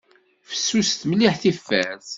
[0.49, 2.07] Fessuset mliḥ tifart.